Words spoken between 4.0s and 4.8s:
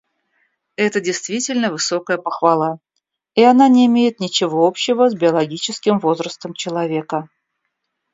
ничего